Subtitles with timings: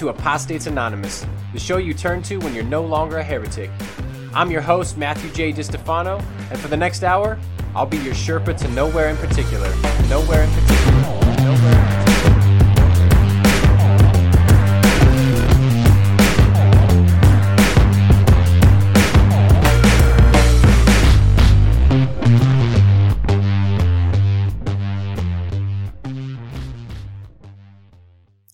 [0.00, 3.70] to Apostates Anonymous, the show you turn to when you're no longer a heretic.
[4.32, 5.52] I'm your host, Matthew J.
[5.52, 7.38] DiStefano, and for the next hour,
[7.74, 9.68] I'll be your Sherpa to nowhere in particular.
[10.08, 11.02] Nowhere in particular.
[11.42, 12.40] Nowhere in particular.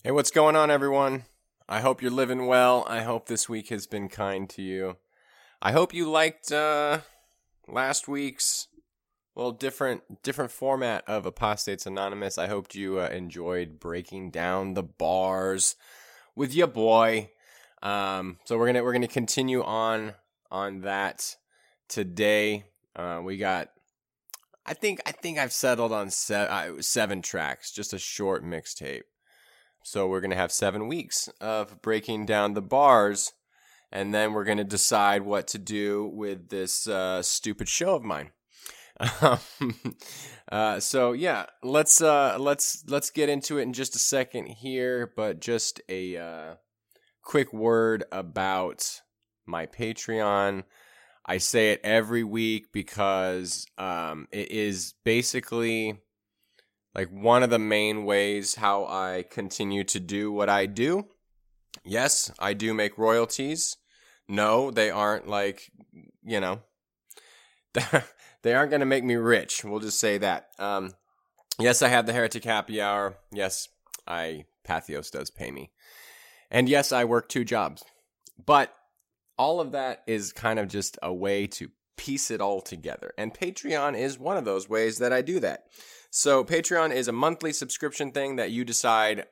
[0.03, 1.23] Hey, what's going on, everyone?
[1.69, 2.85] I hope you're living well.
[2.87, 4.95] I hope this week has been kind to you.
[5.61, 6.99] I hope you liked uh,
[7.67, 8.69] last week's
[9.35, 12.37] well different different format of Apostates Anonymous.
[12.37, 15.75] I hoped you uh, enjoyed breaking down the bars
[16.35, 17.31] with your boy.
[17.83, 20.13] Um, so we're gonna we're gonna continue on
[20.49, 21.35] on that
[21.89, 22.63] today.
[22.95, 23.71] Uh, we got.
[24.65, 29.03] I think I think I've settled on se- uh, seven tracks, just a short mixtape.
[29.87, 33.31] So we're going to have seven weeks of breaking down the bars,
[33.89, 38.03] and then we're going to decide what to do with this uh, stupid show of
[38.03, 38.31] mine.
[40.51, 45.13] uh, so yeah, let's uh, let's let's get into it in just a second here,
[45.15, 46.55] but just a uh,
[47.23, 48.99] quick word about
[49.45, 50.65] my Patreon.
[51.25, 56.01] I say it every week because um, it is basically
[56.97, 61.05] like one of the main ways how I continue to do what I do.
[61.85, 63.77] Yes, I do make royalties.
[64.27, 65.71] No, they aren't like,
[66.25, 66.61] you know,
[68.41, 69.63] they aren't going to make me rich.
[69.63, 70.47] We'll just say that.
[70.57, 70.93] Um,
[71.59, 73.17] yes, I have the Heretic Happy Hour.
[73.31, 73.69] Yes,
[74.07, 75.71] I Patheos does pay me.
[76.49, 77.83] And yes, I work two jobs.
[78.43, 78.73] But
[79.37, 83.13] all of that is kind of just a way to piece it all together.
[83.17, 85.65] And Patreon is one of those ways that I do that.
[86.09, 89.25] So Patreon is a monthly subscription thing that you decide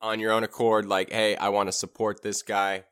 [0.00, 2.84] on your own accord, like, hey, I want to support this guy,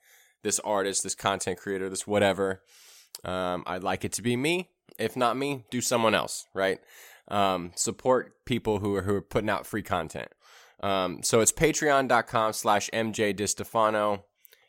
[0.43, 2.63] this artist, this content creator, this whatever.
[3.25, 4.71] Um, I'd like it to be me.
[4.99, 6.81] If not me, do someone else, right?
[7.29, 10.29] Um, support people who are who are putting out free content.
[10.83, 14.23] Um, so it's patreon.com slash MJ DiStefano.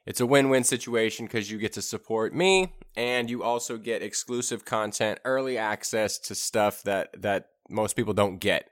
[0.06, 4.64] It's a win-win situation because you get to support me and you also get exclusive
[4.64, 8.70] content, early access to stuff that that most people don't get.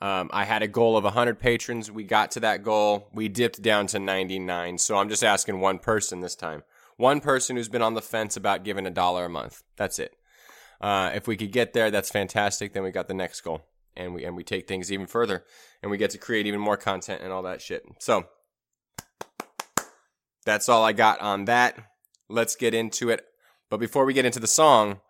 [0.00, 1.90] Um, I had a goal of 100 patrons.
[1.90, 3.08] We got to that goal.
[3.12, 4.78] We dipped down to 99.
[4.78, 6.64] So I'm just asking one person this time.
[6.96, 9.62] One person who's been on the fence about giving a dollar a month.
[9.76, 10.16] That's it.
[10.80, 12.72] Uh, if we could get there, that's fantastic.
[12.72, 13.62] Then we got the next goal,
[13.96, 15.44] and we and we take things even further,
[15.80, 17.84] and we get to create even more content and all that shit.
[18.00, 18.26] So
[20.44, 21.78] that's all I got on that.
[22.28, 23.24] Let's get into it.
[23.70, 25.00] But before we get into the song,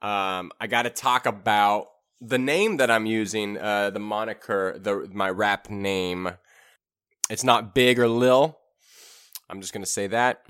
[0.00, 1.88] um, I got to talk about
[2.20, 6.30] the name that I'm using, uh, the moniker, the my rap name.
[7.30, 8.58] It's not Big or Lil.
[9.48, 10.44] I'm just gonna say that.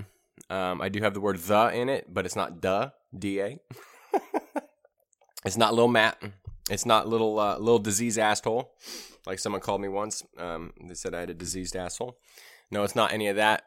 [0.50, 3.58] Um, I do have the word the in it, but it's not duh, D A.
[5.44, 6.22] it's not Lil Matt.
[6.70, 8.72] It's not little uh, little diseased asshole,
[9.26, 10.22] like someone called me once.
[10.38, 12.18] Um, they said I had a diseased asshole.
[12.70, 13.64] No, it's not any of that.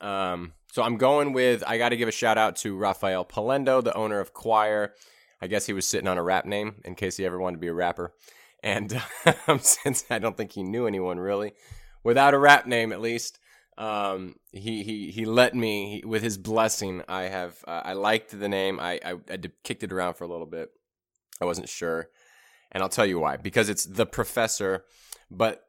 [0.00, 1.62] Um, so I'm going with.
[1.66, 4.94] I got to give a shout out to Rafael Polendo, the owner of Quoir.
[5.42, 7.60] I guess he was sitting on a rap name in case he ever wanted to
[7.60, 8.14] be a rapper.
[8.62, 9.02] And
[9.48, 11.52] um, since I don't think he knew anyone really,
[12.04, 13.40] without a rap name at least,
[13.76, 17.02] um, he he he let me he, with his blessing.
[17.08, 18.78] I have uh, I liked the name.
[18.78, 20.70] I, I I kicked it around for a little bit.
[21.40, 22.10] I wasn't sure,
[22.70, 23.36] and I'll tell you why.
[23.36, 24.84] Because it's the professor,
[25.28, 25.64] but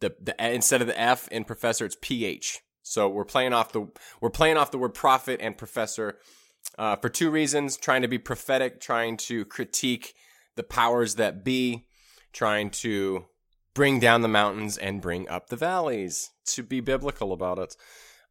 [0.00, 2.60] the the instead of the F in professor, it's PH.
[2.82, 3.86] So we're playing off the
[4.20, 6.18] we're playing off the word prophet and professor
[6.78, 10.14] uh, for two reasons: trying to be prophetic, trying to critique
[10.56, 11.86] the powers that be,
[12.32, 13.26] trying to
[13.74, 16.30] bring down the mountains and bring up the valleys.
[16.46, 17.76] To be biblical about it.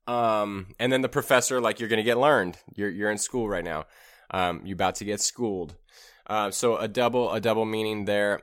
[0.06, 2.58] Um, and then the professor, like you're gonna get learned.
[2.76, 3.86] You're you're in school right now.
[4.32, 5.76] Um, you're about to get schooled.
[6.28, 8.42] Uh, so a double a double meaning there.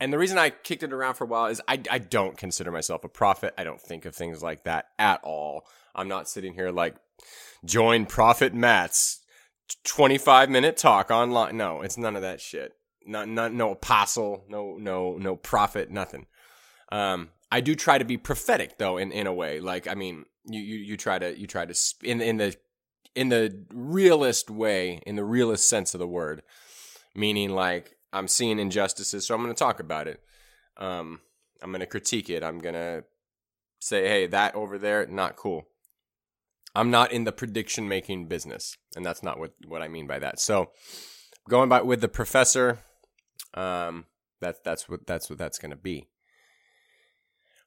[0.00, 2.70] And the reason I kicked it around for a while is I, I don't consider
[2.70, 3.52] myself a prophet.
[3.58, 5.66] I don't think of things like that at all.
[5.94, 6.94] I'm not sitting here like
[7.64, 9.20] join Prophet Matt's
[9.84, 11.56] 25 minute talk online.
[11.56, 12.74] No, it's none of that shit.
[13.06, 16.26] Not, not no apostle, no no no prophet, nothing.
[16.92, 19.60] Um, I do try to be prophetic though, in in a way.
[19.60, 22.56] Like I mean, you you you try to you try to sp- in in the
[23.14, 26.42] in the realist way, in the realist sense of the word,
[27.14, 30.22] meaning like I'm seeing injustices, so I'm going to talk about it.
[30.76, 31.20] Um,
[31.62, 32.42] I'm going to critique it.
[32.42, 33.04] I'm going to
[33.80, 35.66] say, hey, that over there, not cool.
[36.74, 40.18] I'm not in the prediction making business, and that's not what, what I mean by
[40.18, 40.38] that.
[40.38, 40.70] So,
[41.48, 42.78] going by with the professor,
[43.54, 44.04] um,
[44.40, 46.08] that's that's what that's what that's going to be.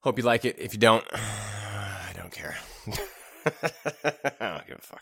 [0.01, 0.57] Hope you like it.
[0.59, 2.57] If you don't, I don't care.
[2.87, 3.51] I
[4.39, 5.01] don't give a fuck.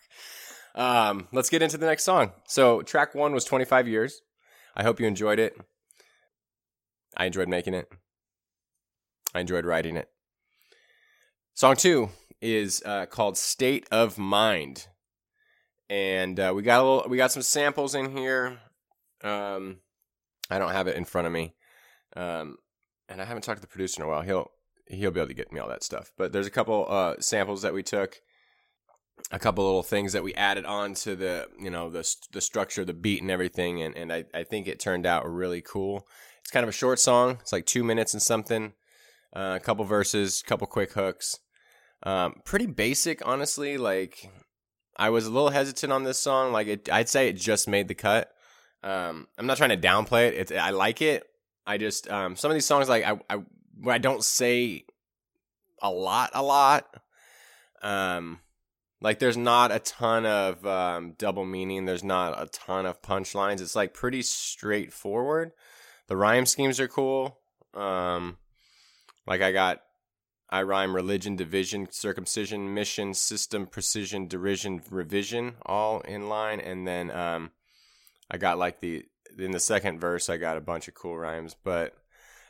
[0.75, 2.31] Um, let's get into the next song.
[2.47, 4.21] So, track one was 25 years.
[4.75, 5.57] I hope you enjoyed it.
[7.17, 7.91] I enjoyed making it.
[9.33, 10.09] I enjoyed writing it.
[11.53, 12.09] Song two
[12.41, 14.87] is uh, called "State of Mind,"
[15.89, 18.59] and uh, we got a little, we got some samples in here.
[19.23, 19.77] Um,
[20.49, 21.53] I don't have it in front of me,
[22.15, 22.57] um,
[23.07, 24.21] and I haven't talked to the producer in a while.
[24.21, 24.51] He'll
[24.87, 26.11] he'll be able to get me all that stuff.
[26.17, 28.17] But there's a couple uh, samples that we took,
[29.31, 32.85] a couple little things that we added on to the you know the the structure,
[32.85, 36.07] the beat, and everything, and and I I think it turned out really cool.
[36.41, 37.37] It's kind of a short song.
[37.41, 38.73] It's like two minutes and something.
[39.35, 41.39] Uh, a couple verses, a couple quick hooks.
[42.03, 43.77] Um, pretty basic, honestly.
[43.77, 44.29] Like
[44.95, 46.51] I was a little hesitant on this song.
[46.51, 48.31] Like it, I'd say it just made the cut.
[48.83, 50.33] Um, I'm not trying to downplay it.
[50.35, 51.23] It's, I like it.
[51.67, 53.43] I just um, some of these songs like I I
[53.81, 54.85] where I don't say
[55.81, 56.85] a lot, a lot.
[57.81, 58.39] Um,
[59.01, 61.85] like there's not a ton of um, double meaning.
[61.85, 63.61] There's not a ton of punchlines.
[63.61, 65.51] It's like pretty straightforward.
[66.07, 67.39] The rhyme schemes are cool.
[67.73, 68.37] Um,
[69.25, 69.81] like I got,
[70.49, 77.11] I rhyme religion, division, circumcision, mission, system, precision, derision, revision, all in line, and then
[77.11, 77.51] um,
[78.31, 79.05] I got like the
[79.37, 81.93] in the second verse, I got a bunch of cool rhymes, but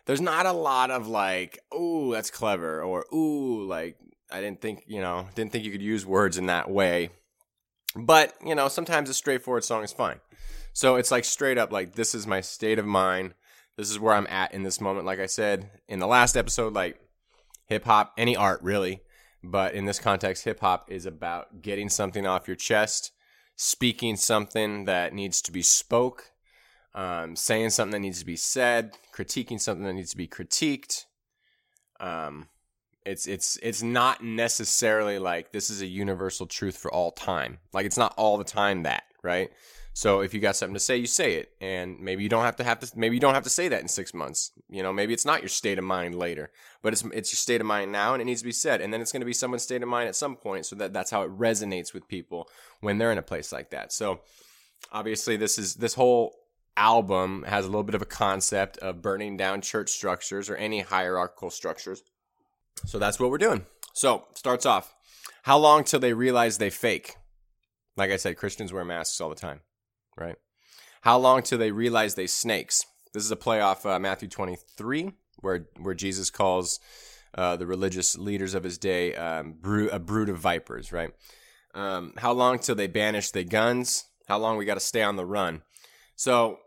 [0.05, 3.97] there's not a lot of like, ooh, that's clever, or ooh, like
[4.31, 7.09] I didn't think, you know, didn't think you could use words in that way.
[7.95, 10.19] But, you know, sometimes a straightforward song is fine.
[10.73, 13.33] So it's like straight up like this is my state of mind.
[13.77, 15.05] This is where I'm at in this moment.
[15.05, 16.99] Like I said in the last episode, like
[17.69, 19.03] hip hop, any art really,
[19.43, 23.11] but in this context, hip hop is about getting something off your chest,
[23.55, 26.31] speaking something that needs to be spoke,
[26.93, 31.05] um, saying something that needs to be said, critiquing something that needs to be critiqued.
[31.99, 32.49] Um,
[33.05, 37.59] it's it's it's not necessarily like this is a universal truth for all time.
[37.71, 39.51] Like it's not all the time that, right?
[39.93, 42.55] So if you got something to say, you say it, and maybe you don't have
[42.57, 42.91] to have to.
[42.95, 44.51] Maybe you don't have to say that in six months.
[44.69, 46.51] You know, maybe it's not your state of mind later,
[46.81, 48.81] but it's it's your state of mind now, and it needs to be said.
[48.81, 50.93] And then it's going to be someone's state of mind at some point, so that
[50.93, 52.47] that's how it resonates with people
[52.81, 53.91] when they're in a place like that.
[53.91, 54.21] So
[54.91, 56.33] obviously, this is this whole
[56.77, 60.79] album has a little bit of a concept of burning down church structures or any
[60.79, 62.03] hierarchical structures.
[62.85, 63.65] So that's what we're doing.
[63.93, 64.95] So starts off.
[65.43, 67.15] How long till they realize they fake?
[67.97, 69.59] Like I said, Christians wear masks all the time
[70.19, 70.35] right?
[71.01, 72.85] How long till they realize they snakes?
[73.13, 76.79] This is a play off uh, Matthew 23, where where Jesus calls
[77.35, 81.11] uh, the religious leaders of his day um, brood, a brood of vipers, right?
[81.73, 84.05] Um, how long till they banish the guns?
[84.27, 85.61] How long we got to stay on the run?
[86.15, 86.59] So,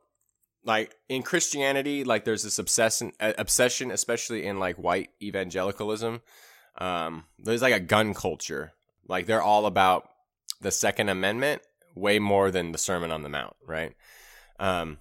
[0.65, 6.23] like in Christianity, like there's this obsession, uh, obsession, especially in like white evangelicalism.
[6.79, 8.73] Um, there's like a gun culture.
[9.07, 10.09] Like they're all about
[10.61, 11.63] the Second Amendment
[11.95, 13.95] way more than the Sermon on the Mount, right?
[14.59, 14.99] Um,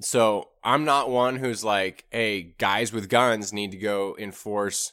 [0.00, 4.92] so I'm not one who's like, hey, guys with guns need to go enforce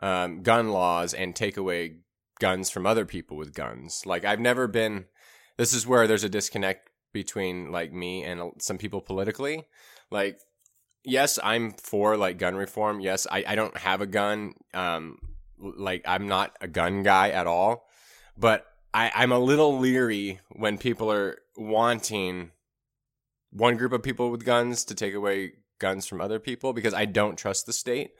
[0.00, 1.98] um, gun laws and take away
[2.40, 4.04] guns from other people with guns.
[4.06, 5.06] Like I've never been.
[5.56, 9.66] This is where there's a disconnect between like me and some people politically.
[10.10, 10.40] Like,
[11.04, 13.00] yes, I'm for like gun reform.
[13.00, 14.54] Yes, I, I don't have a gun.
[14.72, 15.18] Um,
[15.58, 17.88] like I'm not a gun guy at all.
[18.36, 22.52] But I, I'm a little leery when people are wanting
[23.50, 27.04] one group of people with guns to take away guns from other people because I
[27.04, 28.12] don't trust the state.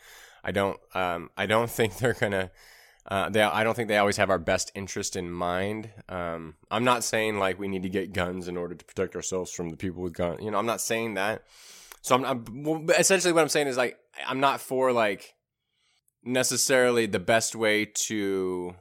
[0.45, 0.79] I don't.
[0.95, 2.51] Um, I don't think they're gonna.
[3.07, 5.91] Uh, they, I don't think they always have our best interest in mind.
[6.11, 9.51] Um, I'm not saying like we need to get guns in order to protect ourselves
[9.51, 10.41] from the people with guns.
[10.43, 11.43] You know, I'm not saying that.
[12.03, 15.35] So I'm, I'm essentially what I'm saying is like I'm not for like
[16.23, 18.75] necessarily the best way to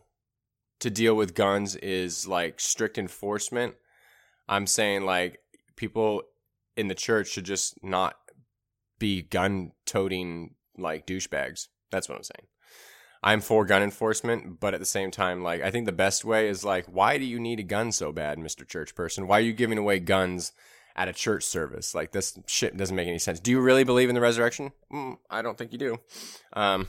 [0.79, 3.75] to deal with guns is like strict enforcement.
[4.47, 5.39] I'm saying like
[5.75, 6.23] people
[6.75, 8.15] in the church should just not
[8.99, 11.67] be gun toting like douchebags.
[11.91, 12.47] That's what I'm saying.
[13.23, 16.47] I'm for gun enforcement, but at the same time, like I think the best way
[16.47, 18.67] is like, why do you need a gun so bad, Mr.
[18.67, 19.27] Church Person?
[19.27, 20.51] Why are you giving away guns
[20.95, 21.95] at a church service?
[21.95, 23.39] Like this shit doesn't make any sense.
[23.39, 24.71] Do you really believe in the resurrection?
[24.93, 25.97] Mm, I don't think you do.
[26.53, 26.87] Um,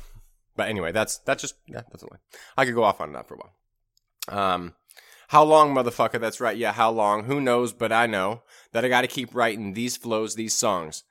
[0.55, 2.19] but anyway, that's that's just yeah, that's the way.
[2.57, 3.53] I could go off on that for a while.
[4.29, 4.75] Um,
[5.29, 6.21] how long, motherfucker?
[6.21, 6.57] That's right.
[6.57, 7.25] Yeah, how long?
[7.25, 7.73] Who knows?
[7.73, 8.43] But I know
[8.73, 11.05] that I got to keep writing these flows, these songs.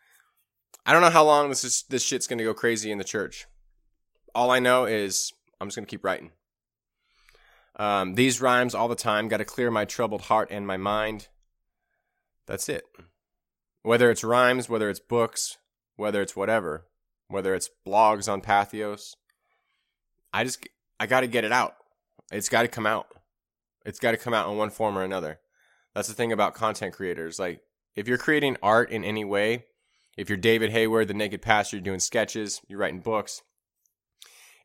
[0.85, 1.83] I don't know how long this is.
[1.89, 3.45] This shit's gonna go crazy in the church.
[4.33, 6.31] All I know is I'm just gonna keep writing.
[7.75, 9.27] Um, these rhymes all the time.
[9.27, 11.27] Got to clear my troubled heart and my mind.
[12.47, 12.83] That's it.
[13.83, 15.57] Whether it's rhymes, whether it's books,
[15.95, 16.87] whether it's whatever,
[17.27, 19.15] whether it's blogs on Patheos,
[20.33, 20.67] I just
[20.99, 21.75] I got to get it out.
[22.31, 23.07] It's got to come out.
[23.85, 25.39] It's got to come out in one form or another.
[25.95, 27.39] That's the thing about content creators.
[27.39, 27.61] Like,
[27.95, 29.65] if you're creating art in any way,
[30.17, 33.41] if you're David Hayward, the Naked Pastor, you're doing sketches, you're writing books,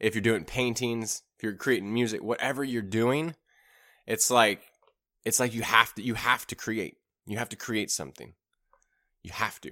[0.02, 3.36] if you're doing paintings, if you're creating music, whatever you're doing,
[4.06, 4.62] it's like
[5.24, 6.96] it's like you have to you have to create.
[7.24, 8.34] You have to create something.
[9.22, 9.70] You have to.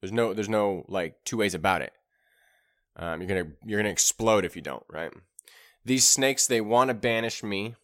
[0.00, 1.92] There's no there's no like two ways about it.
[2.96, 5.12] Um, you're gonna you're gonna explode if you don't, right?
[5.84, 7.74] These snakes they want to banish me.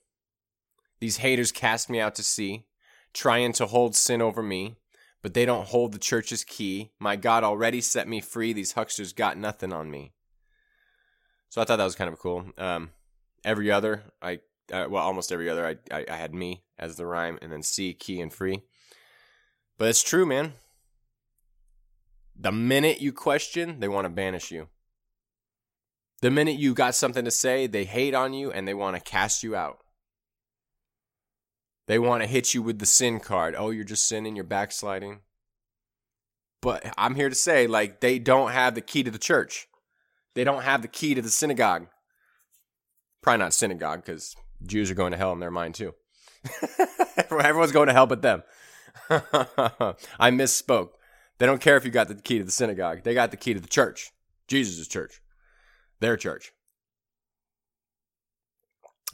[1.00, 2.66] These haters cast me out to sea,
[3.12, 4.76] trying to hold sin over me,
[5.22, 6.92] but they don't hold the church's key.
[6.98, 8.52] My God already set me free.
[8.52, 10.12] These hucksters got nothing on me.
[11.48, 12.46] So I thought that was kind of cool.
[12.58, 12.90] Um,
[13.44, 14.40] every other, I
[14.72, 17.62] uh, well, almost every other, I, I I had me as the rhyme, and then
[17.62, 18.62] C key and free.
[19.78, 20.54] But it's true, man.
[22.36, 24.68] The minute you question, they want to banish you.
[26.24, 29.02] The minute you got something to say, they hate on you and they want to
[29.02, 29.80] cast you out.
[31.86, 33.54] They want to hit you with the sin card.
[33.54, 35.18] Oh, you're just sinning, you're backsliding.
[36.62, 39.68] But I'm here to say, like, they don't have the key to the church.
[40.34, 41.88] They don't have the key to the synagogue.
[43.20, 44.34] Probably not synagogue because
[44.66, 45.92] Jews are going to hell in their mind too.
[47.30, 48.42] Everyone's going to hell but them.
[49.10, 50.92] I misspoke.
[51.36, 53.02] They don't care if you got the key to the synagogue.
[53.02, 54.10] They got the key to the church.
[54.48, 55.20] Jesus' church.
[56.04, 56.52] Their church.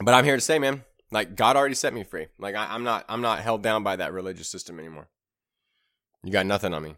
[0.03, 2.27] But I'm here to say, man, like God already set me free.
[2.37, 5.07] Like I, am not I'm not held down by that religious system anymore.
[6.21, 6.95] You got nothing on me.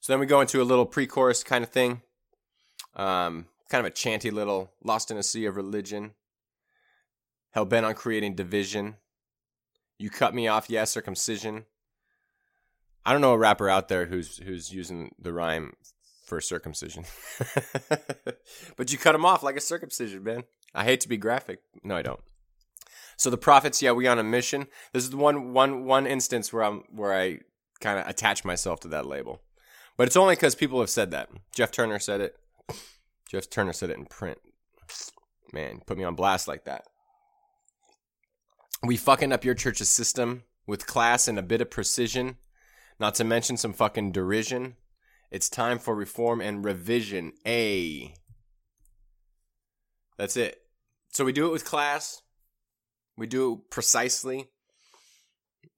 [0.00, 2.02] So then we go into a little pre-chorus kind of thing.
[2.94, 6.10] Um, kind of a chanty little lost in a sea of religion.
[7.52, 8.96] Hell bent on creating division.
[9.98, 11.64] You cut me off, yeah, circumcision.
[13.06, 15.72] I don't know a rapper out there who's who's using the rhyme
[16.24, 17.04] for circumcision.
[18.76, 20.44] but you cut him off like a circumcision, man.
[20.74, 21.60] I hate to be graphic.
[21.82, 22.20] No, I don't.
[23.16, 24.66] So the prophets, yeah, we on a mission.
[24.92, 27.40] This is the one one one instance where I'm where I
[27.80, 29.42] kind of attach myself to that label.
[29.96, 31.28] But it's only because people have said that.
[31.54, 32.36] Jeff Turner said it.
[33.28, 34.38] Jeff Turner said it in print.
[35.52, 36.84] Man, put me on blast like that.
[38.82, 42.36] We fucking up your church's system with class and a bit of precision,
[42.98, 44.76] not to mention some fucking derision.
[45.34, 47.32] It's time for reform and revision.
[47.44, 48.14] A.
[50.16, 50.60] That's it.
[51.08, 52.22] So we do it with class.
[53.18, 54.50] We do it precisely.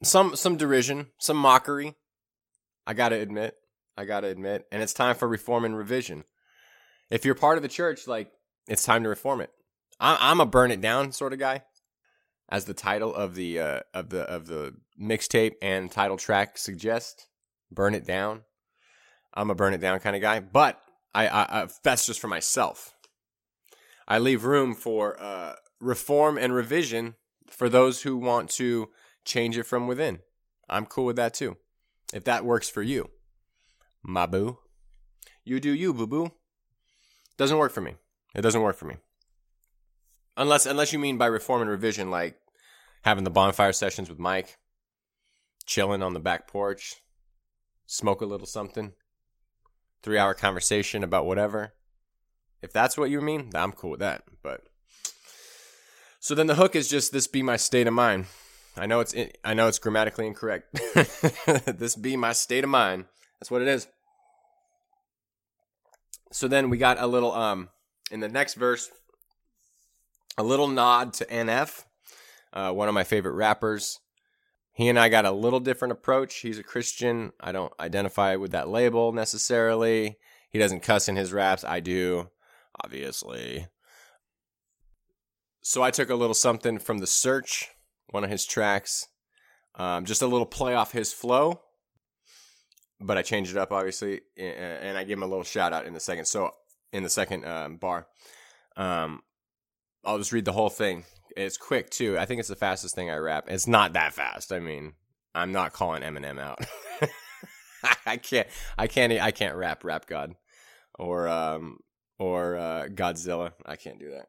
[0.03, 1.95] Some some derision, some mockery.
[2.87, 3.55] I gotta admit.
[3.97, 4.67] I gotta admit.
[4.71, 6.25] And it's time for reform and revision
[7.11, 8.31] if you're part of the church, like
[8.69, 9.49] it's time to reform it.
[9.99, 11.63] I'm a burn it down sort of guy,
[12.51, 17.29] as the title of the uh, of the of the mixtape and title track suggest.
[17.73, 18.43] Burn it down.
[19.37, 20.81] I'm a burn it down kind of guy, but
[21.15, 22.97] I, I, I that's just for myself.
[24.09, 27.17] I leave room for uh, reform and revision
[27.49, 28.89] for those who want to
[29.25, 30.21] change it from within.
[30.69, 31.59] I'm cool with that too.
[32.15, 33.11] If that works for you,
[34.03, 34.59] my boo,
[35.45, 36.33] you do you, boo boo.
[37.37, 37.97] Doesn't work for me.
[38.35, 38.97] It doesn't work for me.
[40.37, 42.37] Unless unless you mean by reform and revision like
[43.05, 44.59] having the bonfire sessions with Mike,
[45.67, 46.97] chilling on the back porch,
[47.87, 48.93] smoke a little something,
[50.07, 51.73] 3-hour conversation about whatever.
[52.63, 54.23] If that's what you mean, I'm cool with that.
[54.43, 54.63] But
[56.21, 58.27] so then the hook is just this be my state of mind.
[58.77, 60.79] I know it's I know it's grammatically incorrect.
[61.67, 63.07] this be my state of mind.
[63.41, 63.89] That's what it is.
[66.33, 67.71] So then we got a little um
[68.11, 68.91] in the next verse,
[70.39, 71.85] a little nod to NF,
[72.53, 73.99] uh, one of my favorite rappers.
[74.77, 76.37] He and I got a little different approach.
[76.37, 77.33] He's a Christian.
[77.41, 80.19] I don't identify with that label necessarily.
[80.51, 81.65] He doesn't cuss in his raps.
[81.65, 82.31] I do,
[82.85, 83.67] obviously.
[85.63, 87.71] So I took a little something from The Search,
[88.11, 89.09] one of his tracks,
[89.75, 91.61] um, just a little play off his flow
[93.01, 95.95] but I changed it up obviously, and I gave him a little shout out in
[95.95, 96.27] the second.
[96.27, 96.51] So
[96.93, 98.07] in the second um, bar,
[98.77, 99.23] um,
[100.05, 101.05] I'll just read the whole thing.
[101.37, 102.19] It's quick too.
[102.19, 103.45] I think it's the fastest thing I rap.
[103.49, 104.53] It's not that fast.
[104.53, 104.95] I mean,
[105.35, 106.65] I'm not calling Eminem out.
[108.07, 108.49] I can't.
[108.79, 109.13] I can't.
[109.13, 109.85] I can't rap.
[109.85, 110.35] Rap God,
[110.99, 111.79] or um,
[112.19, 113.53] or uh, Godzilla.
[113.65, 114.27] I can't do that.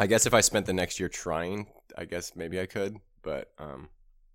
[0.00, 2.96] I guess if I spent the next year trying, I guess maybe I could.
[3.22, 3.88] But um,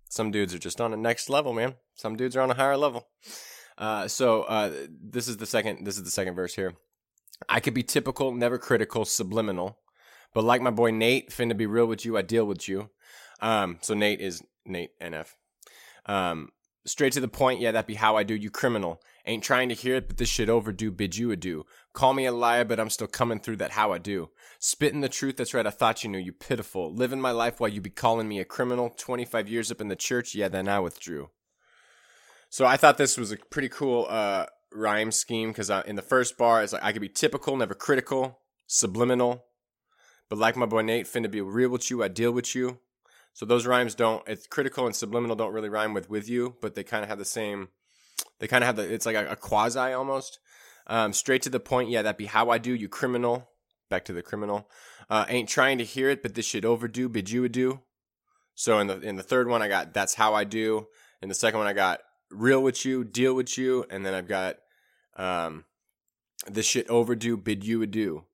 [0.08, 1.74] some dudes are just on a next level, man.
[1.94, 3.08] Some dudes are on a higher level.
[3.76, 5.84] Uh, so uh, this is the second.
[5.84, 6.74] This is the second verse here.
[7.48, 9.78] I could be typical, never critical, subliminal,
[10.34, 12.16] but like my boy Nate, finna be real with you.
[12.16, 12.90] I deal with you.
[13.40, 15.28] Um, so Nate is Nate NF.
[16.06, 16.50] Um,
[16.84, 17.60] straight to the point.
[17.60, 18.34] Yeah, that be how I do.
[18.34, 19.00] You criminal.
[19.26, 21.66] Ain't trying to hear it, but this shit overdue, bid you adieu.
[21.92, 24.30] Call me a liar, but I'm still coming through that how I do.
[24.58, 26.92] Spitting the truth, that's right, I thought you knew, you pitiful.
[26.92, 28.90] Living my life while you be calling me a criminal.
[28.96, 31.28] 25 years up in the church, yeah, then I withdrew.
[32.48, 36.38] So I thought this was a pretty cool uh, rhyme scheme because in the first
[36.38, 39.44] bar, it's like I could be typical, never critical, subliminal,
[40.28, 42.78] but like my boy Nate, finna be real with you, I deal with you.
[43.32, 46.74] So those rhymes don't, it's critical and subliminal don't really rhyme with with you, but
[46.74, 47.68] they kind of have the same,
[48.40, 50.38] they kind of have the, it's like a, a quasi almost.
[50.86, 53.48] Um, straight to the point, yeah, that'd be how I do, you criminal.
[53.90, 54.68] Back to the criminal.
[55.08, 57.80] Uh, ain't trying to hear it, but this shit overdue, bid you do.
[58.54, 60.88] So in the in the third one, I got that's how I do.
[61.22, 64.28] In the second one, I got real with you, deal with you, and then I've
[64.28, 64.56] got
[65.16, 65.64] um,
[66.46, 68.24] this shit overdue, bid you adieu.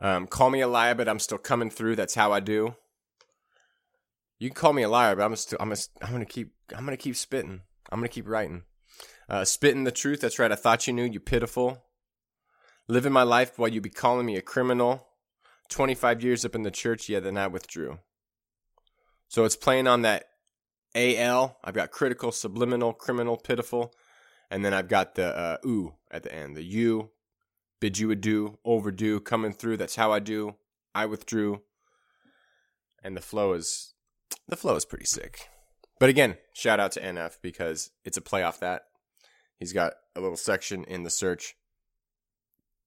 [0.00, 1.96] Um, call me a liar, but I'm still coming through.
[1.96, 2.74] That's how I do.
[4.38, 6.84] You can call me a liar, but I'm still I'm gonna, I'm gonna keep I'm
[6.84, 7.62] gonna keep spitting.
[7.90, 8.62] I'm gonna keep writing.
[9.28, 10.20] Uh, spitting the truth.
[10.20, 10.52] That's right.
[10.52, 11.04] I thought you knew.
[11.04, 11.82] You pitiful.
[12.86, 15.06] Living my life while you be calling me a criminal.
[15.68, 17.08] 25 years up in the church.
[17.08, 17.98] Yeah, then I withdrew.
[19.28, 20.24] So it's playing on that
[20.94, 21.58] AL.
[21.62, 23.92] I've got critical, subliminal, criminal, pitiful.
[24.50, 26.56] And then I've got the uh, ooh at the end.
[26.56, 27.10] The you,
[27.80, 29.76] bid you adieu, overdue, coming through.
[29.76, 30.56] That's how I do.
[30.94, 31.62] I withdrew.
[33.02, 33.94] And the flow is
[34.46, 35.48] the flow is pretty sick.
[35.98, 38.82] But again, shout out to NF because it's a play off that.
[39.58, 41.56] He's got a little section in the search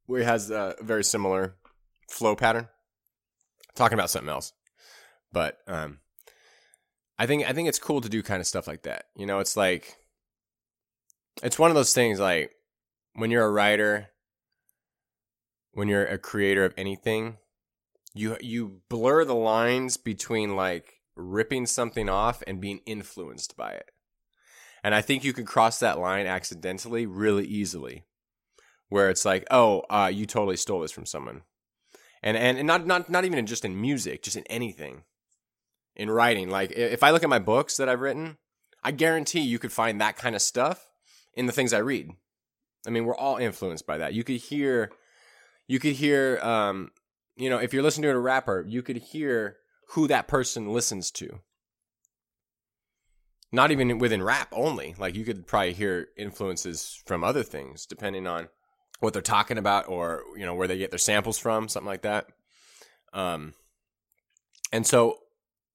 [0.05, 1.55] where he has a very similar
[2.09, 2.67] flow pattern.
[3.75, 4.53] Talking about something else.
[5.31, 5.99] But um
[7.17, 9.05] I think I think it's cool to do kind of stuff like that.
[9.15, 9.97] You know, it's like
[11.43, 12.51] it's one of those things like
[13.13, 14.07] when you're a writer,
[15.73, 17.37] when you're a creator of anything,
[18.13, 23.91] you you blur the lines between like ripping something off and being influenced by it.
[24.83, 28.05] And I think you can cross that line accidentally really easily.
[28.89, 31.43] Where it's like, oh, uh, you totally stole this from someone.
[32.21, 35.03] And, and and not not not even just in music, just in anything.
[35.95, 36.49] In writing.
[36.49, 38.37] Like if I look at my books that I've written,
[38.83, 40.89] I guarantee you could find that kind of stuff
[41.33, 42.09] in the things I read.
[42.85, 44.13] I mean, we're all influenced by that.
[44.13, 44.91] You could hear
[45.71, 46.91] you could hear um,
[47.37, 49.55] you know, if you're listening to a rapper, you could hear
[49.91, 51.39] who that person listens to.
[53.53, 54.95] Not even within rap only.
[54.99, 58.49] Like you could probably hear influences from other things depending on
[58.99, 62.01] what they're talking about or, you know, where they get their samples from, something like
[62.01, 62.27] that.
[63.13, 63.53] Um
[64.73, 65.19] and so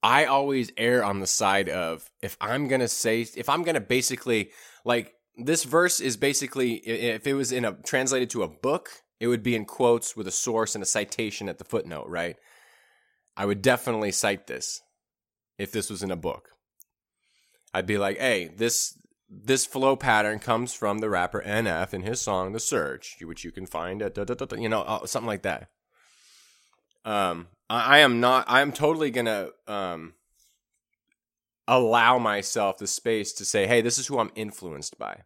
[0.02, 3.76] I always err on the side of if I'm going to say if I'm going
[3.76, 4.50] to basically
[4.84, 9.28] like this verse is basically if it was in a translated to a book, it
[9.28, 12.36] would be in quotes with a source and a citation at the footnote, right?
[13.36, 14.82] I would definitely cite this
[15.58, 16.50] if this was in a book.
[17.72, 18.98] I'd be like, "Hey, this
[19.28, 23.52] this flow pattern comes from the rapper NF in his song "The Search," which you
[23.52, 24.16] can find at
[24.58, 25.68] you know uh, something like that."
[27.04, 28.46] Um, I, I am not.
[28.48, 30.14] I am totally gonna um
[31.68, 35.22] allow myself the space to say, "Hey, this is who I'm influenced by."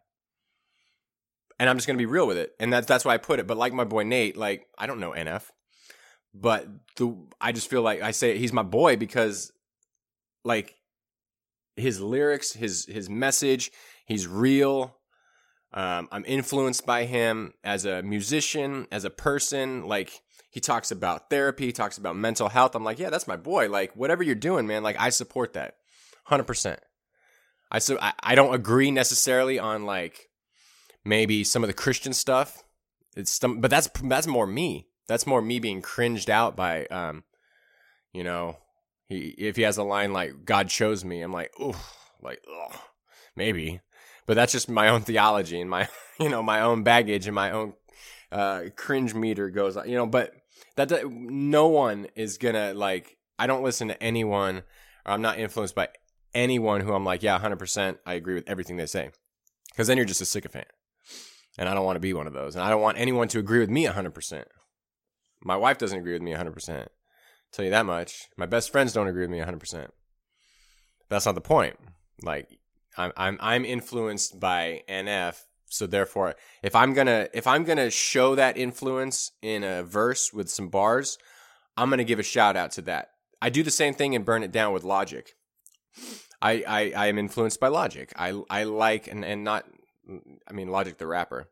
[1.61, 3.45] And I'm just gonna be real with it, and that's that's why I put it.
[3.45, 5.43] But like my boy Nate, like I don't know NF,
[6.33, 9.51] but the I just feel like I say he's my boy because
[10.43, 10.75] like
[11.75, 13.71] his lyrics, his his message,
[14.07, 14.97] he's real.
[15.71, 19.85] Um, I'm influenced by him as a musician, as a person.
[19.85, 22.73] Like he talks about therapy, he talks about mental health.
[22.73, 23.69] I'm like, yeah, that's my boy.
[23.69, 24.81] Like whatever you're doing, man.
[24.81, 25.75] Like I support that,
[26.25, 26.79] hundred percent.
[27.69, 30.30] I so I, I don't agree necessarily on like
[31.03, 32.63] maybe some of the Christian stuff.
[33.15, 34.87] It's some, but that's that's more me.
[35.07, 37.23] That's more me being cringed out by, um,
[38.13, 38.57] you know,
[39.07, 41.79] he if he has a line like "God chose me," I'm like, oh,
[42.21, 42.79] like, ugh,
[43.35, 43.81] maybe,
[44.25, 47.51] but that's just my own theology and my, you know, my own baggage and my
[47.51, 47.73] own
[48.31, 50.33] uh, cringe meter goes, you know, but
[50.77, 53.17] that, that no one is gonna like.
[53.37, 54.57] I don't listen to anyone,
[55.05, 55.89] or I'm not influenced by
[56.33, 59.09] anyone who I'm like, yeah, 100%, I agree with everything they say,
[59.71, 60.67] because then you're just a sycophant,
[61.57, 63.39] and I don't want to be one of those, and I don't want anyone to
[63.39, 64.43] agree with me 100%.
[65.43, 66.87] My wife doesn't agree with me 100%.
[67.51, 68.29] Tell you that much.
[68.37, 69.87] My best friends don't agree with me 100%.
[71.09, 71.77] That's not the point.
[72.23, 72.47] Like
[72.97, 75.35] I'm I'm I'm influenced by NF,
[75.65, 79.83] so therefore if I'm going to if I'm going to show that influence in a
[79.83, 81.17] verse with some bars,
[81.75, 83.09] I'm going to give a shout out to that.
[83.41, 85.33] I do the same thing and burn it down with Logic.
[86.41, 88.11] I, I, I am influenced by Logic.
[88.15, 89.65] I, I like and, and not
[90.47, 91.49] I mean Logic the rapper.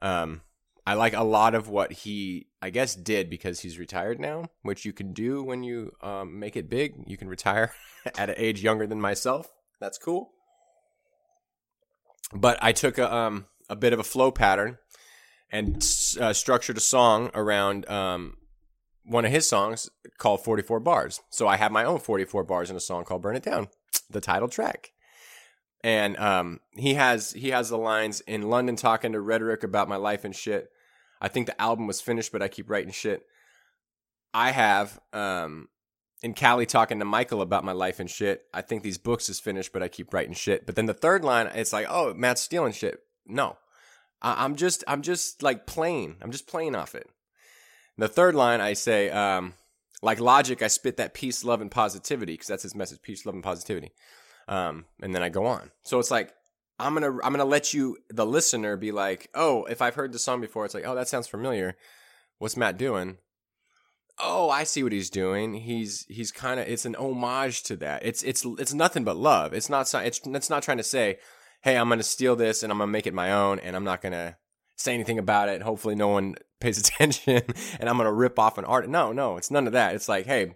[0.00, 0.42] Um,
[0.84, 4.84] I like a lot of what he, I guess, did because he's retired now, which
[4.84, 7.04] you can do when you um, make it big.
[7.06, 7.72] You can retire
[8.18, 9.52] at an age younger than myself.
[9.80, 10.30] That's cool.
[12.34, 14.78] But I took a, um, a bit of a flow pattern
[15.50, 15.76] and
[16.20, 18.38] uh, structured a song around um,
[19.04, 21.20] one of his songs called 44 Bars.
[21.30, 23.68] So I have my own 44 bars in a song called Burn It Down,
[24.10, 24.92] the title track.
[25.84, 29.96] And um, he has he has the lines in London talking to rhetoric about my
[29.96, 30.70] life and shit.
[31.20, 33.26] I think the album was finished, but I keep writing shit.
[34.34, 35.68] I have um,
[36.22, 38.44] in Cali talking to Michael about my life and shit.
[38.54, 40.66] I think these books is finished, but I keep writing shit.
[40.66, 43.00] But then the third line, it's like, oh, Matt's stealing shit.
[43.26, 43.56] No,
[44.20, 46.16] I- am just, I'm just like playing.
[46.22, 47.08] I'm just playing off it.
[47.98, 49.54] The third line, I say, um,
[50.00, 53.34] like logic, I spit that peace, love, and positivity because that's his message: peace, love,
[53.34, 53.92] and positivity.
[54.48, 55.70] Um, and then I go on.
[55.82, 56.32] So it's like
[56.78, 60.18] I'm gonna, I'm gonna let you, the listener, be like, oh, if I've heard the
[60.18, 61.76] song before, it's like, oh, that sounds familiar.
[62.38, 63.18] What's Matt doing?
[64.18, 65.54] oh, I see what he's doing.
[65.54, 68.04] He's he's kind of it's an homage to that.
[68.04, 69.52] It's it's it's nothing but love.
[69.52, 71.18] It's not it's it's not trying to say,
[71.62, 74.00] hey, I'm gonna steal this and I'm gonna make it my own, and I'm not
[74.00, 74.36] gonna
[74.76, 75.62] say anything about it.
[75.62, 77.42] Hopefully, no one pays attention,
[77.78, 78.88] and I'm gonna rip off an art.
[78.88, 79.94] No, no, it's none of that.
[79.94, 80.54] It's like, hey,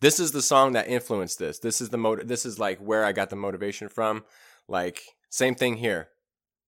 [0.00, 1.58] this is the song that influenced this.
[1.58, 2.26] This is the mot.
[2.26, 4.24] This is like where I got the motivation from.
[4.68, 6.08] Like same thing here.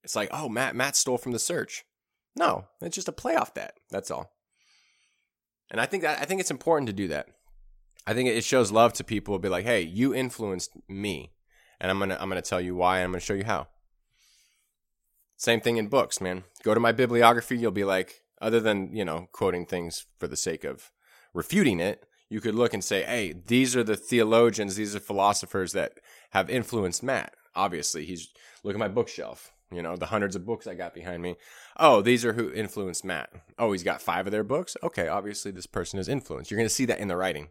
[0.02, 1.84] It's like, oh, Matt Matt stole from the search.
[2.36, 3.74] No, it's just a play off that.
[3.90, 4.32] That's all.
[5.70, 7.28] And I think that I think it's important to do that.
[8.06, 9.38] I think it shows love to people.
[9.38, 11.32] Be like, hey, you influenced me,
[11.80, 13.68] and I'm gonna I'm gonna tell you why, and I'm gonna show you how.
[15.36, 16.44] Same thing in books, man.
[16.62, 17.56] Go to my bibliography.
[17.56, 20.90] You'll be like, other than you know quoting things for the sake of
[21.32, 25.72] refuting it, you could look and say, hey, these are the theologians, these are philosophers
[25.72, 25.98] that
[26.30, 27.34] have influenced Matt.
[27.54, 28.28] Obviously, he's
[28.62, 29.52] look at my bookshelf.
[29.72, 31.36] You know, the hundreds of books I got behind me.
[31.78, 33.30] Oh, these are who influenced Matt.
[33.58, 34.76] Oh, he's got five of their books.
[34.82, 36.50] Okay, obviously this person is influenced.
[36.50, 37.48] You're going to see that in the writing.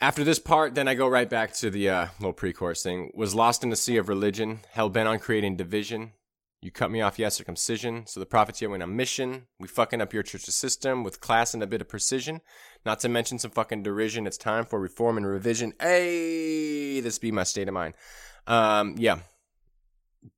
[0.00, 3.10] After this part, then I go right back to the uh, little pre-chorus thing.
[3.14, 6.12] Was lost in the sea of religion, hell bent on creating division.
[6.62, 8.06] You cut me off, yes, circumcision.
[8.06, 9.48] So the prophets here went on a mission.
[9.58, 12.40] We fucking up your church's system with class and a bit of precision.
[12.86, 14.28] Not to mention some fucking derision.
[14.28, 15.72] It's time for reform and revision.
[15.80, 17.94] Hey, this be my state of mind.
[18.46, 19.18] Um, yeah,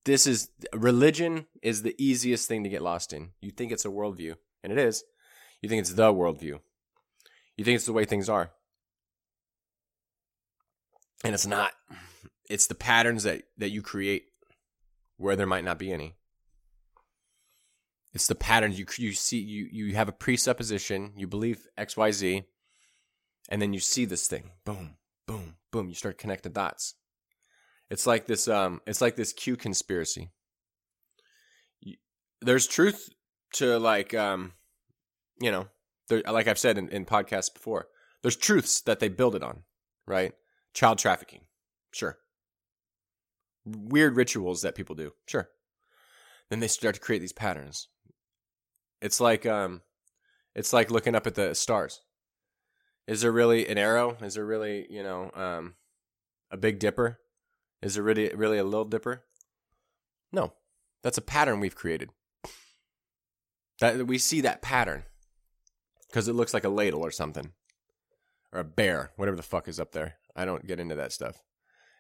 [0.07, 3.33] this is religion is the easiest thing to get lost in.
[3.43, 5.05] You think it's a worldview, and it is.
[5.61, 6.59] You think it's the worldview.
[7.57, 8.51] You think it's the way things are.
[11.23, 11.73] And it's not.
[12.49, 14.25] It's the patterns that, that you create
[15.25, 16.15] where there might not be any.
[18.13, 22.45] It's the patterns you you see you you have a presupposition, you believe XYZ,
[23.49, 24.51] and then you see this thing.
[24.65, 25.89] Boom, boom, boom.
[25.89, 26.95] You start connecting dots.
[27.91, 28.47] It's like this.
[28.47, 30.31] Um, it's like this Q conspiracy.
[32.41, 33.09] There's truth
[33.55, 34.53] to like, um,
[35.41, 35.69] you know,
[36.09, 37.89] there, like I've said in, in podcasts before.
[38.23, 39.63] There's truths that they build it on,
[40.07, 40.33] right?
[40.75, 41.47] Child trafficking,
[41.93, 42.19] sure.
[43.65, 45.49] Weird rituals that people do, sure.
[46.51, 47.89] Then they start to create these patterns.
[49.01, 49.81] It's like, um,
[50.55, 52.01] it's like looking up at the stars.
[53.07, 54.17] Is there really an arrow?
[54.23, 55.75] Is there really, you know, um,
[56.51, 57.19] a Big Dipper?
[57.83, 59.25] Is there really really a little dipper?
[60.33, 60.55] No.
[61.03, 62.11] That's a pattern we've created.
[63.81, 65.03] That we see that pattern
[66.09, 67.53] because it looks like a ladle or something.
[68.53, 70.15] Or a bear, whatever the fuck is up there.
[70.35, 71.43] I don't get into that stuff.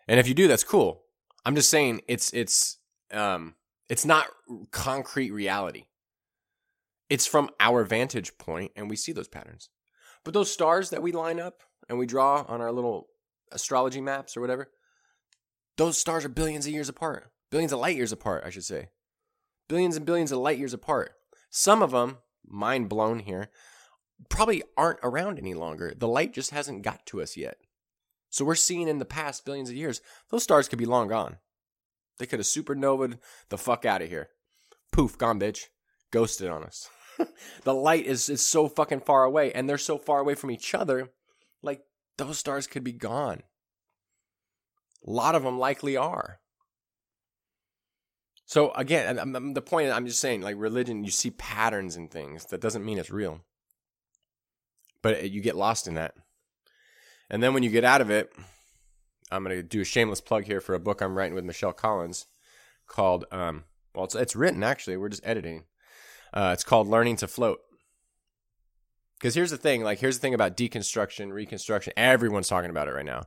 [0.09, 1.03] And if you do, that's cool.
[1.44, 2.78] I'm just saying it's it's
[3.12, 3.54] um
[3.88, 4.26] it's not
[4.70, 5.85] concrete reality.
[7.11, 9.68] It's from our vantage point and we see those patterns.
[10.24, 13.09] But those stars that we line up and we draw on our little
[13.52, 14.70] astrology maps or whatever,
[15.76, 17.30] those stars are billions of years apart.
[17.50, 18.88] Billions of light years apart, I should say.
[19.68, 21.12] Billions and billions of light years apart.
[21.50, 23.50] Some of them, mind blown here,
[24.28, 25.92] probably aren't around any longer.
[25.96, 27.59] The light just hasn't got to us yet.
[28.35, 31.37] So we're seeing in the past billions of years, those stars could be long gone.
[32.18, 34.31] They could have supernovaed the fuck out of here.
[34.90, 35.66] Poof, gone, bitch.
[36.11, 36.88] Ghosted on us.
[37.62, 40.75] the light is, is so fucking far away, and they're so far away from each
[40.75, 41.12] other,
[41.62, 41.83] like
[42.18, 43.44] those stars could be gone.
[45.07, 46.40] A lot of them likely are.
[48.47, 52.09] So again, um, um, the point I'm just saying, like religion, you see patterns in
[52.09, 52.47] things.
[52.47, 53.42] That doesn't mean it's real,
[55.03, 56.14] but uh, you get lost in that.
[57.30, 58.32] And then when you get out of it,
[59.30, 61.72] I'm going to do a shameless plug here for a book I'm writing with Michelle
[61.72, 62.26] Collins
[62.87, 64.96] called, um, well, it's, it's written actually.
[64.96, 65.64] We're just editing.
[66.32, 67.60] Uh, it's called Learning to Float.
[69.18, 71.92] Because here's the thing, like here's the thing about deconstruction, reconstruction.
[71.96, 73.22] Everyone's talking about it right now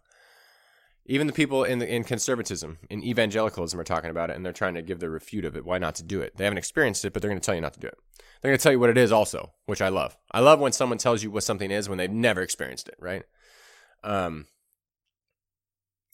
[1.07, 4.53] even the people in the, in conservatism, in evangelicalism, are talking about it, and they're
[4.53, 5.65] trying to give their refute of it.
[5.65, 6.35] Why not to do it?
[6.35, 7.97] They haven't experienced it, but they're going to tell you not to do it.
[8.41, 10.17] They're going to tell you what it is, also, which I love.
[10.31, 12.95] I love when someone tells you what something is when they've never experienced it.
[12.99, 13.23] Right?
[14.07, 14.47] Um,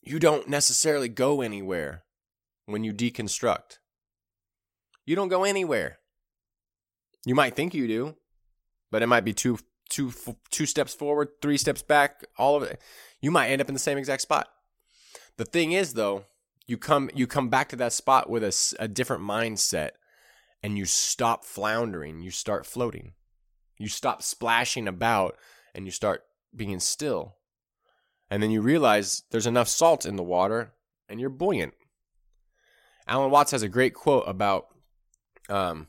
[0.01, 2.03] you don't necessarily go anywhere
[2.65, 3.77] when you deconstruct.
[5.05, 5.99] You don't go anywhere.
[7.23, 8.15] You might think you do,
[8.91, 10.11] but it might be two two
[10.49, 12.81] two steps forward, three steps back, all of it.
[13.21, 14.47] You might end up in the same exact spot.
[15.37, 16.25] The thing is though,
[16.65, 19.91] you come you come back to that spot with a, a different mindset
[20.63, 23.13] and you stop floundering, you start floating.
[23.77, 25.37] You stop splashing about
[25.75, 26.23] and you start
[26.55, 27.35] being still.
[28.33, 30.73] And then you realize there's enough salt in the water
[31.07, 31.75] and you're buoyant.
[33.07, 34.69] Alan Watts has a great quote about
[35.49, 35.87] um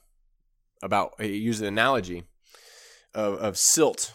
[0.82, 2.24] about he used an analogy
[3.14, 4.12] of, of silt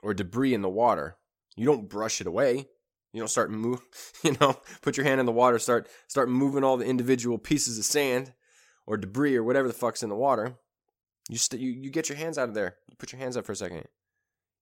[0.00, 1.16] or debris in the water.
[1.56, 2.68] You don't brush it away.
[3.12, 3.80] You don't start move,
[4.22, 7.80] you know, put your hand in the water, start start moving all the individual pieces
[7.80, 8.32] of sand
[8.86, 10.54] or debris or whatever the fuck's in the water.
[11.28, 12.76] You st- you you get your hands out of there.
[12.88, 13.88] You put your hands up for a second.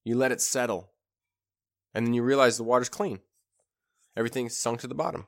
[0.05, 0.91] You let it settle.
[1.95, 3.21] And then you realize the water's clean.
[4.17, 5.27] Everything's sunk to the bottom.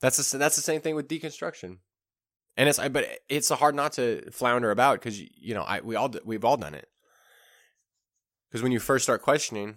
[0.00, 1.78] That's the, that's the same thing with deconstruction.
[2.56, 6.12] And it's but it's hard not to flounder about because you know I we all
[6.24, 6.88] we've all done it.
[8.48, 9.76] Because when you first start questioning,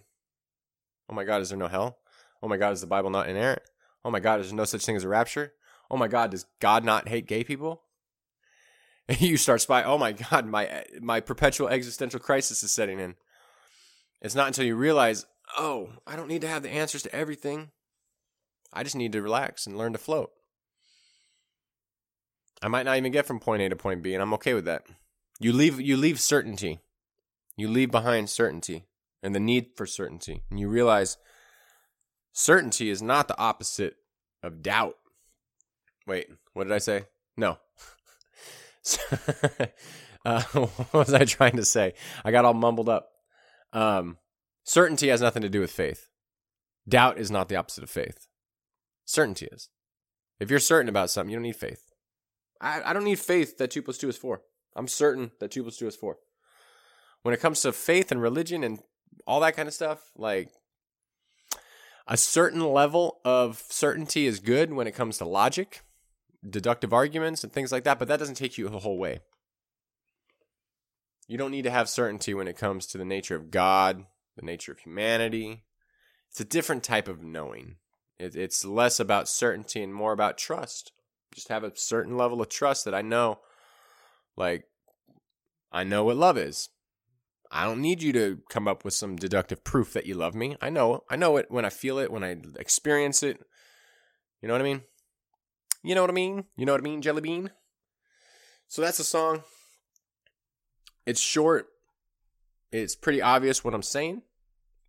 [1.10, 2.00] oh my God, is there no hell?
[2.42, 3.62] Oh my God, is the Bible not inerrant?
[4.04, 5.54] Oh my God, is there no such thing as a rapture?
[5.92, 7.82] Oh my God, does God not hate gay people?
[9.10, 9.84] And you start spy.
[9.84, 13.16] Oh my God, my my perpetual existential crisis is setting in.
[14.24, 15.26] It's not until you realize,
[15.58, 17.72] oh, I don't need to have the answers to everything.
[18.72, 20.32] I just need to relax and learn to float.
[22.62, 24.66] I might not even get from point A to point B, and I'm okay with
[24.66, 24.86] that.
[25.40, 26.80] You leave you leave certainty.
[27.58, 28.86] You leave behind certainty
[29.22, 30.44] and the need for certainty.
[30.50, 31.18] And you realize
[32.32, 33.96] certainty is not the opposite
[34.42, 34.96] of doubt.
[36.08, 37.06] Wait, what did I say?
[37.38, 37.58] No.
[40.26, 41.94] uh, what was I trying to say?
[42.24, 43.13] I got all mumbled up.
[43.74, 44.18] Um,
[44.64, 46.08] certainty has nothing to do with faith.
[46.88, 48.28] Doubt is not the opposite of faith.
[49.06, 49.70] Certainty is.
[50.40, 51.92] If you're certain about something, you don't need faith.
[52.62, 54.42] I, I don't need faith that 2 plus 2 is 4.
[54.76, 56.18] I'm certain that 2 plus 2 is 4.
[57.24, 58.80] When it comes to faith and religion and
[59.26, 60.50] all that kind of stuff, like
[62.08, 65.82] a certain level of certainty is good when it comes to logic,
[66.48, 69.20] deductive arguments, and things like that, but that doesn't take you the whole way.
[71.34, 74.46] You don't need to have certainty when it comes to the nature of God, the
[74.46, 75.64] nature of humanity.
[76.30, 77.78] It's a different type of knowing.
[78.20, 80.92] it's less about certainty and more about trust
[81.34, 83.40] just have a certain level of trust that I know,
[84.38, 84.66] like,
[85.72, 86.70] I know what love is.
[87.52, 90.56] I don't need you to come up with some deductive proof that you love me.
[90.62, 93.40] I know, I know it when I feel it, when I experience it.
[94.40, 94.82] You know what I mean?
[95.84, 96.46] You know what I mean?
[96.56, 97.50] You know what I mean, Jelly Bean?
[98.68, 99.44] So that's a song.
[101.06, 101.68] It's short.
[102.72, 104.22] It's pretty obvious what I'm saying.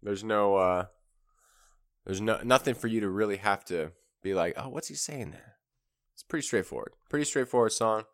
[0.02, 0.86] There's no uh
[2.04, 5.30] there's no nothing for you to really have to be like, "Oh, what's he saying
[5.30, 5.56] there?"
[6.14, 6.92] It's pretty straightforward.
[7.08, 8.04] Pretty straightforward song.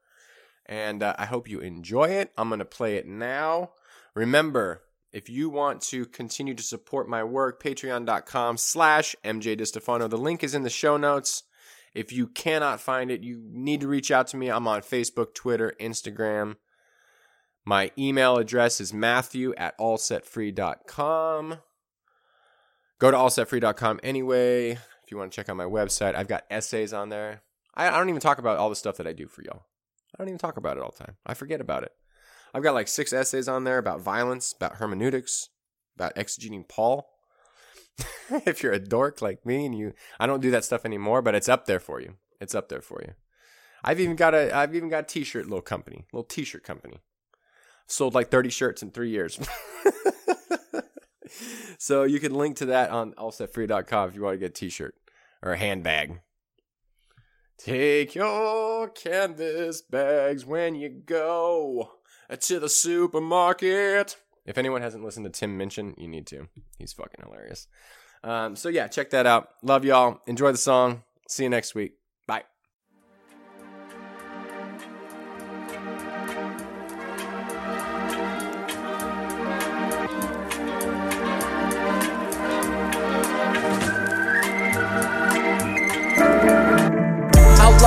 [0.66, 2.32] And uh, I hope you enjoy it.
[2.36, 3.72] I'm going to play it now.
[4.14, 4.82] Remember,
[5.12, 10.08] if you want to continue to support my work, patreon.com slash mjdistefano.
[10.08, 11.42] The link is in the show notes.
[11.92, 14.48] If you cannot find it, you need to reach out to me.
[14.48, 16.56] I'm on Facebook, Twitter, Instagram.
[17.64, 21.58] My email address is matthew at allsetfree.com.
[22.98, 24.70] Go to allsetfree.com anyway.
[24.70, 27.42] If you want to check out my website, I've got essays on there.
[27.74, 29.64] I, I don't even talk about all the stuff that I do for y'all.
[30.14, 31.16] I don't even talk about it all the time.
[31.24, 31.92] I forget about it.
[32.52, 35.48] I've got like six essays on there about violence, about hermeneutics,
[35.96, 37.08] about exegeting Paul.
[38.30, 41.34] if you're a dork like me and you, I don't do that stuff anymore, but
[41.34, 42.16] it's up there for you.
[42.40, 43.14] It's up there for you.
[43.84, 46.98] I've even got a, I've even got a t-shirt little company, little t-shirt company.
[47.90, 49.38] Sold like 30 shirts in three years.
[51.78, 54.94] so you can link to that on allsetfree.com if you want to get a t-shirt
[55.42, 56.20] or a handbag.
[57.58, 61.92] Take your canvas bags when you go
[62.38, 64.16] to the supermarket.
[64.46, 66.48] If anyone hasn't listened to Tim Minchin, you need to.
[66.78, 67.66] He's fucking hilarious.
[68.22, 69.48] Um, so yeah, check that out.
[69.62, 70.20] Love y'all.
[70.26, 71.02] Enjoy the song.
[71.28, 71.99] See you next week.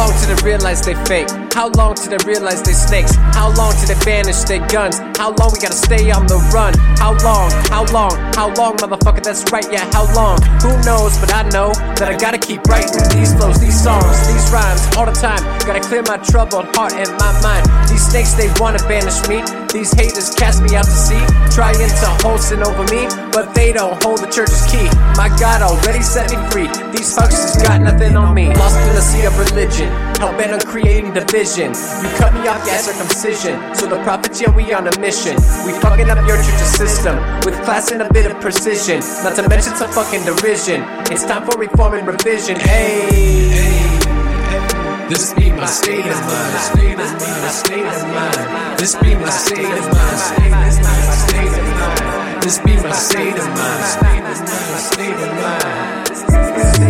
[0.04, 1.30] Long till they realize they fake?
[1.54, 3.16] How long till they realize they snakes?
[3.16, 4.98] How long till they banish their guns?
[5.18, 6.74] How long we gotta stay on the run?
[6.98, 7.52] How long?
[7.72, 8.12] How long?
[8.36, 9.24] How long, motherfucker?
[9.24, 10.42] That's right, yeah, how long?
[10.62, 11.18] Who knows?
[11.20, 15.06] But I know that I gotta keep writing these flows, these songs, these rhymes all
[15.06, 15.42] the time.
[15.66, 17.66] Gotta clear my troubled heart and my mind.
[17.90, 19.63] These snakes, they wanna banish me.
[19.74, 23.74] These haters cast me out to sea, trying to host it over me, but they
[23.74, 24.86] don't hold the church's key.
[25.18, 26.70] My God already set me free.
[26.94, 28.54] These fucks has got nothing on me.
[28.54, 29.90] Lost in the sea of religion,
[30.22, 31.74] hell bent on creating division.
[31.74, 33.58] You cut me off, yeah, circumcision.
[33.74, 35.34] So the prophets, yeah, we on a mission.
[35.66, 39.02] We fucking up your church's system with class and a bit of precision.
[39.26, 40.86] Not to mention some fucking derision.
[41.10, 42.60] It's time for reform and revision.
[42.60, 43.83] Hey.
[45.10, 46.60] This be my state of mind.
[46.64, 47.52] State of mind.
[47.52, 48.80] State of mind.
[48.80, 50.20] This be my state of mind.
[50.20, 52.44] State of mind.
[52.44, 53.84] This be my state of mind.
[53.84, 54.80] State of mind.
[54.80, 56.04] State of mind.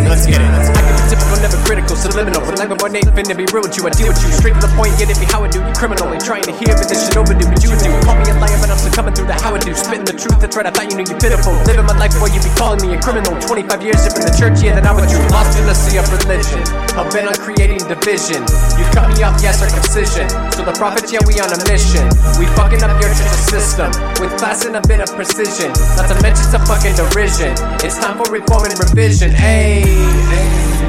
[0.09, 0.45] Let's get it.
[0.45, 1.82] I can be typical, never critical,
[2.13, 2.45] subliminal.
[2.45, 3.89] But my boy Nate finna be real with you.
[3.89, 5.57] I deal with you straight to the point, get it be how I do.
[5.57, 7.49] You criminal, ain't trying to hear, but this shit overdue.
[7.49, 7.89] But you do.
[8.05, 9.73] Call me a liar, but I'm still coming through the how I do.
[9.73, 10.69] Spitting the truth, that's right.
[10.69, 11.57] I thought you knew you pitiful.
[11.65, 13.33] Living my life, boy, you be calling me a criminal.
[13.41, 15.17] 25 years in the church, yeah, then I would do.
[15.33, 16.61] Lost in the sea of religion.
[16.93, 18.45] I've been on creating division.
[18.77, 20.29] You cut me off, yeah, circumcision.
[20.53, 22.05] So the prophets, yeah, we on a mission.
[22.37, 23.89] We fucking up your church's system
[24.21, 25.73] with class and a bit of precision.
[25.97, 27.57] Not to mention some fucking derision.
[27.81, 29.33] It's time for reform and revision.
[29.33, 30.82] Hey.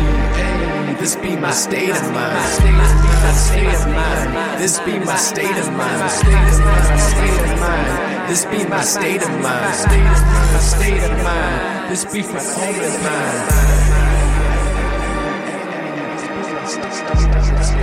[1.04, 2.34] This be my state of mind.
[2.34, 4.58] This be my state of mind.
[4.58, 6.10] This be my state of mind.
[8.30, 9.74] This be my state of mind.
[10.62, 11.90] State of mind.
[11.90, 13.02] This be for home of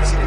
[0.01, 0.20] mine.